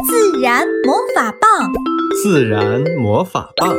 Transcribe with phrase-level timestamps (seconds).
[0.00, 1.70] 自然魔法棒，
[2.22, 3.76] 自然魔法棒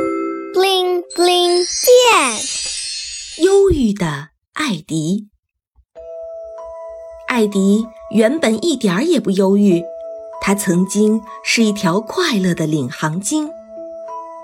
[0.54, 3.44] ，bling bling 变。
[3.44, 5.26] 忧郁的艾迪，
[7.26, 9.82] 艾迪原本一点儿也不忧郁，
[10.40, 13.50] 他曾经是一条快乐的领航鲸。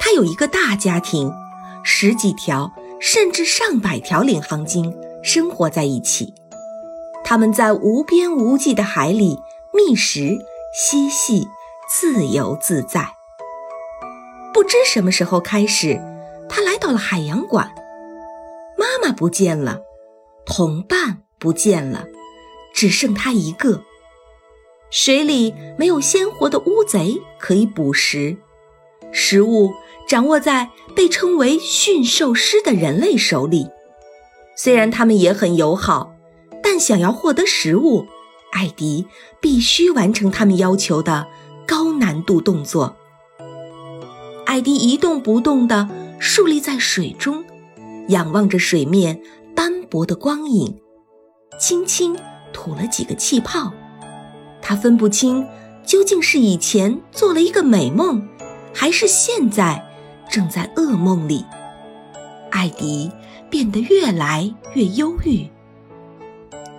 [0.00, 1.32] 他有一个大家庭，
[1.84, 4.93] 十几条甚至上百条领航鲸
[5.23, 6.34] 生活在一起。
[7.23, 9.39] 他们在无边无际的海里
[9.73, 10.37] 觅食、
[10.75, 11.46] 嬉戏，
[11.91, 13.12] 自由自在。
[14.54, 16.00] 不知什么时候开始，
[16.49, 17.72] 他来到了海洋馆。
[18.79, 19.80] 妈妈不见了，
[20.46, 22.07] 同伴不见了，
[22.72, 23.82] 只剩他一个。
[24.90, 28.36] 水里没有鲜活的乌贼可以捕食，
[29.11, 29.72] 食物
[30.07, 33.69] 掌握在被称为驯兽师的人类手里。
[34.56, 36.14] 虽然他们也很友好。
[36.62, 38.06] 但想要获得食物，
[38.52, 39.06] 艾迪
[39.41, 41.27] 必须完成他们要求的
[41.70, 42.97] 高难度动作。
[44.44, 47.44] 艾迪一动不动地竖立在水中，
[48.08, 49.22] 仰望着水面
[49.54, 50.80] 斑驳的光影，
[51.60, 52.18] 轻轻
[52.52, 53.72] 吐了几个气泡。
[54.60, 55.46] 他分不清
[55.86, 58.27] 究竟是以前做了一个美梦，
[58.74, 59.88] 还是现在
[60.28, 61.44] 正在噩梦里。
[62.50, 63.12] 艾迪
[63.48, 65.48] 变得越来越忧郁。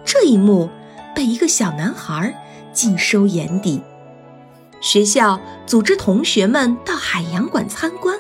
[0.04, 0.70] 这一幕
[1.16, 2.36] 被一个小男孩
[2.74, 3.82] 尽收眼底。
[4.82, 8.20] 学校组织同学们到海洋馆参观。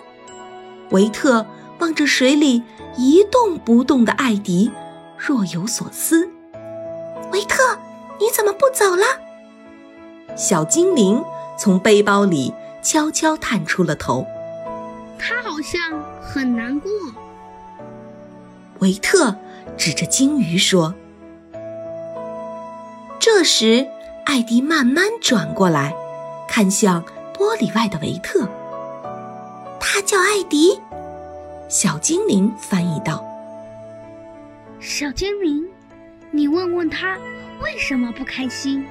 [0.92, 1.45] 维特
[1.80, 2.64] 望着水里
[2.95, 4.72] 一动不动的艾迪，
[5.18, 6.30] 若有所思。
[7.31, 7.78] 维特，
[8.20, 9.03] 你怎么不走了？
[10.36, 11.23] 小精灵
[11.58, 14.25] 从背包里悄悄探出了头。
[15.18, 15.80] 他好像
[16.22, 16.92] 很难过。
[18.80, 19.36] 维特
[19.78, 20.94] 指着鲸鱼说。
[23.20, 23.88] 这时，
[24.25, 25.96] 艾迪慢慢转过来，
[26.52, 27.02] 看向
[27.33, 28.45] 玻璃外的维特。
[29.80, 30.77] 他叫艾迪，
[31.69, 33.25] 小精灵翻译道
[34.81, 35.66] ：“小精灵，
[36.29, 37.17] 你问问他
[37.63, 38.85] 为什么不开心。”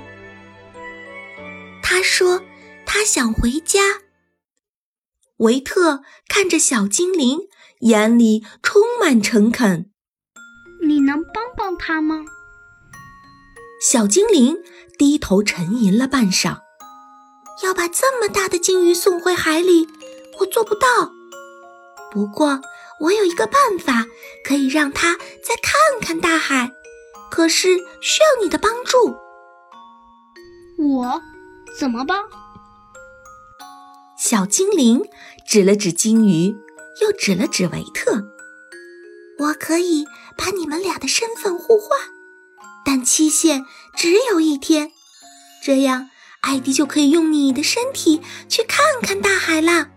[1.85, 2.43] 他说
[2.87, 3.81] ：“他想回家。”
[5.41, 7.41] 维特看着小精灵，
[7.81, 9.91] 眼里充满诚恳
[10.89, 12.25] ：“你能帮帮他吗？”
[13.87, 14.57] 小精灵
[14.99, 16.61] 低头沉吟了半晌，
[17.63, 19.89] 要把这么大的鲸鱼送回海里，
[20.39, 21.13] 我做不到。
[22.11, 22.61] 不过，
[23.01, 24.07] 我有一个办法，
[24.45, 26.73] 可以让它再看看大海。
[27.31, 29.17] 可是需要你的帮助。
[30.79, 31.23] 我
[31.79, 32.25] 怎么帮？
[34.19, 35.03] 小精灵
[35.47, 36.57] 指了指鲸鱼，
[37.01, 38.25] 又指了指维特。
[39.39, 40.05] 我可以
[40.37, 41.99] 把你们俩的身份互换。
[42.85, 44.91] 但期限只有一天，
[45.63, 46.11] 这样
[46.41, 49.91] 艾迪就可以用你的身体去看看大海啦。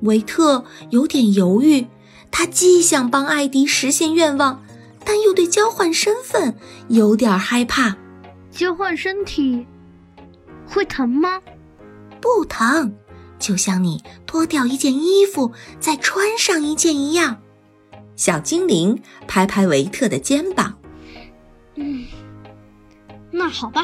[0.00, 1.86] 维特有点犹豫，
[2.30, 4.64] 他既想帮艾迪实现愿望，
[5.04, 6.56] 但又对交换身份
[6.88, 7.96] 有点害怕。
[8.50, 9.66] 交换身体
[10.66, 11.40] 会疼吗？
[12.20, 12.94] 不疼，
[13.38, 17.40] 就像你脱掉一件衣服再穿上一件一样。
[18.16, 20.78] 小精灵拍拍维特的肩膀。
[21.76, 22.04] 嗯，
[23.30, 23.82] 那好吧。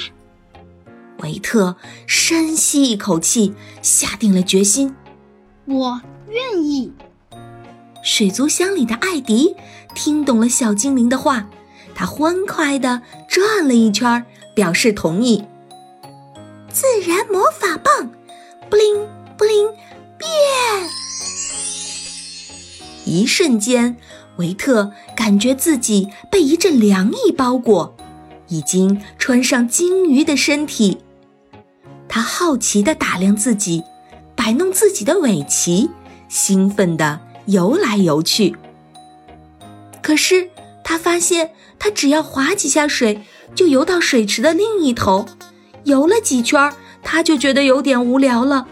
[1.25, 1.77] 维特
[2.07, 4.95] 深吸一口气，下定了决心。
[5.65, 6.93] 我愿意。
[8.03, 9.57] 水族箱里的艾迪
[9.95, 11.49] 听懂了小精灵的话，
[11.95, 15.43] 他欢快地转了一圈，表示同意。
[16.71, 18.11] 自然魔法棒，
[18.69, 19.07] 布灵
[19.39, 19.69] 布灵
[20.19, 20.29] 变！
[23.07, 23.97] 一瞬间。
[24.37, 27.97] 维特感觉自己被一阵凉意包裹，
[28.49, 31.04] 已经穿上鲸鱼的身体。
[32.25, 33.85] 好奇地打量自己，
[34.35, 35.91] 摆弄自己的尾鳍，
[36.29, 38.57] 兴奋地游来游去。
[40.03, 40.51] 可是
[40.83, 43.23] 他发现，他只要划几下水，
[43.55, 45.27] 就游到水池的另一头。
[45.85, 48.67] 游了几圈，他就觉得有点无聊了。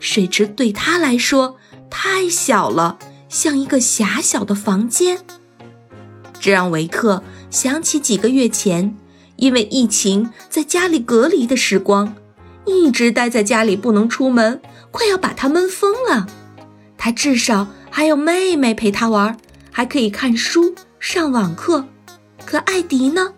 [0.00, 1.56] 水池对他来说
[1.88, 2.98] 太小了。
[3.28, 5.18] 像一个狭小的房间，
[6.38, 8.96] 这让维克想起几个月前
[9.34, 12.14] 因为疫情在家里隔离的时光，
[12.66, 14.60] 一直待在家里不能出门，
[14.90, 16.26] 快要把他闷疯了。
[16.98, 19.36] 他至少还有妹妹陪他玩，
[19.70, 21.86] 还可以看书、上网课。
[22.44, 23.32] 可艾迪呢？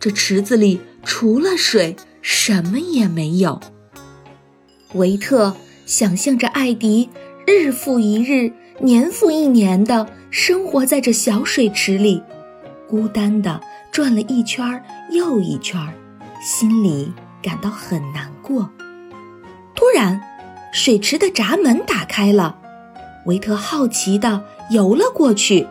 [0.00, 3.60] 这池子里除了水，什么也没有。
[4.94, 5.54] 维特
[5.86, 7.08] 想象着艾迪
[7.46, 8.52] 日复一日。
[8.80, 12.20] 年复一年的生活在这小水池里，
[12.88, 13.60] 孤单的
[13.92, 14.82] 转了一圈
[15.12, 15.78] 又一圈，
[16.42, 18.70] 心里感到很难过。
[19.74, 20.20] 突然，
[20.72, 22.56] 水池的闸门打开了，
[23.26, 25.66] 维特好奇地游了过去。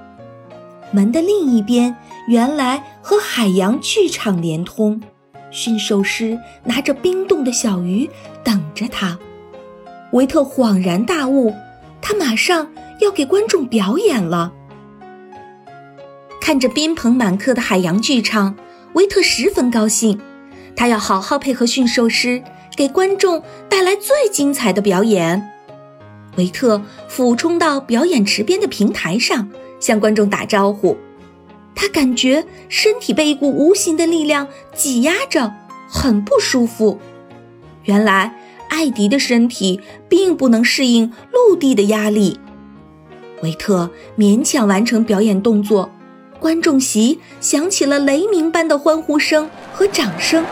[0.92, 1.96] 门的另一边
[2.28, 5.02] 原来和海洋剧场连通，
[5.50, 8.10] 驯兽师拿着冰冻的小鱼
[8.44, 9.18] 等着他。
[10.12, 11.56] 维特恍然大悟，
[12.02, 12.68] 他马上
[13.00, 14.52] 要给观众表演了。
[16.42, 18.58] 看着宾朋满客的海洋剧场，
[18.94, 20.20] 维特十分高兴，
[20.76, 22.44] 他要好好配合驯兽师，
[22.76, 25.52] 给观众带来最精彩的表演。
[26.38, 29.50] 维特俯冲到表演池边的平台上。
[29.82, 30.96] 向观众打招呼，
[31.74, 35.52] 他感觉身体被一股无形的力量挤压着，
[35.90, 37.00] 很不舒服。
[37.86, 38.32] 原来
[38.70, 42.40] 艾迪的身体并不能适应陆地的压力。
[43.42, 45.90] 维特勉强完成表演动作，
[46.42, 50.44] 观众席响起了雷鸣般的欢呼声和掌声。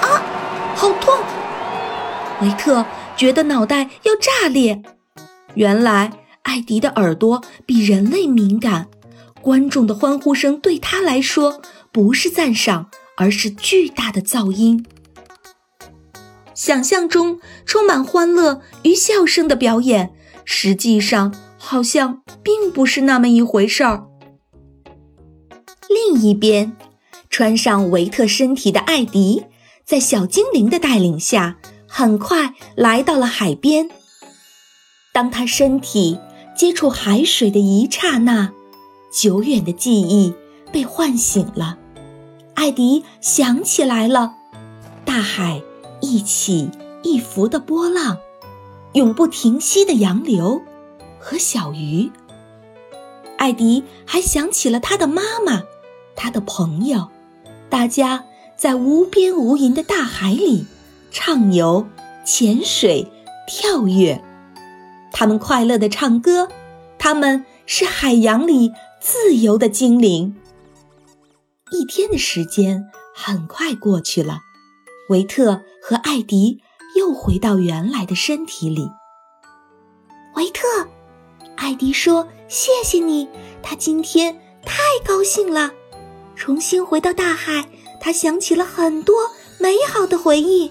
[0.00, 0.22] 啊，
[0.74, 1.14] 好痛！
[2.40, 2.86] 维特
[3.18, 4.82] 觉得脑袋要炸裂。
[5.56, 6.10] 原来
[6.44, 8.88] 艾迪的耳朵比人类敏感，
[9.42, 11.60] 观众的欢呼声对他来说
[11.92, 12.88] 不是赞赏，
[13.18, 14.86] 而是巨大的噪音。
[16.54, 20.14] 想象中充满欢乐与笑声的表演，
[20.46, 21.34] 实际上
[21.64, 24.06] 好像并不是那么一回事儿。
[25.88, 26.76] 另一边，
[27.30, 29.44] 穿上维特身体的艾迪，
[29.84, 31.58] 在小精灵的带领下，
[31.88, 33.88] 很快来到了海边。
[35.12, 36.18] 当他身体
[36.54, 38.52] 接触海水的一刹那，
[39.10, 40.34] 久远的记忆
[40.70, 41.78] 被唤醒了。
[42.54, 44.34] 艾迪想起来了，
[45.04, 45.62] 大海
[46.02, 46.68] 一起
[47.02, 48.18] 一伏的波浪，
[48.92, 50.62] 永不停息的洋流
[51.24, 52.12] 和小鱼。
[53.38, 55.62] 艾迪还想起了他的妈妈，
[56.14, 57.08] 他的朋友，
[57.70, 58.24] 大家
[58.56, 60.66] 在无边无垠的大海里
[61.10, 61.86] 畅游、
[62.26, 63.10] 潜水、
[63.48, 64.22] 跳跃。
[65.12, 66.48] 他们快乐地唱歌，
[66.98, 70.36] 他们是海洋里自由的精灵。
[71.70, 74.40] 一天的时间很快过去了，
[75.08, 76.60] 维特和艾迪
[76.96, 78.90] 又回到原来的身体里。
[80.36, 80.88] 维特，
[81.64, 83.26] 艾迪说：“谢谢你，
[83.62, 85.72] 他今天太高兴了，
[86.36, 87.64] 重新回到大海，
[87.98, 90.70] 他想起了很多美好的回忆。”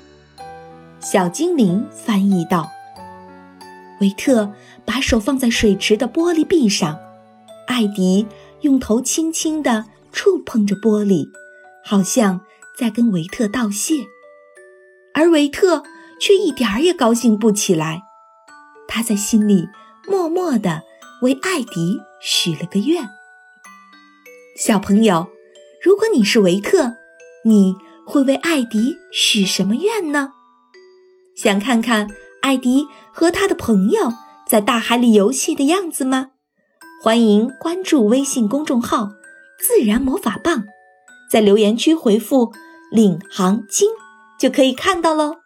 [1.01, 2.69] 小精灵翻译道。
[4.01, 4.53] 维特
[4.85, 6.99] 把手放在水池的玻璃壁上，
[7.65, 8.27] 艾迪
[8.61, 11.27] 用头轻轻地触碰着玻璃，
[11.83, 12.41] 好像
[12.77, 13.95] 在跟维特道谢。
[15.15, 15.81] 而维特
[16.21, 18.03] 却一点儿也高兴不起来，
[18.87, 19.67] 他在心里
[20.07, 20.83] 默默地
[21.21, 23.09] 为艾迪许了个愿。
[24.57, 25.27] 小朋友，
[25.81, 26.95] 如果你是维特，
[27.45, 30.33] 你会为艾迪许什么愿呢？
[31.35, 32.09] 想看看？
[32.41, 34.11] 艾迪和他的朋友
[34.45, 36.31] 在大海里游戏的样子吗？
[37.01, 39.11] 欢迎关注微信公众号
[39.57, 40.65] “自然魔法棒”，
[41.31, 42.51] 在留言区回复
[42.91, 43.89] “领航鲸”
[44.37, 45.37] 就可以看到喽。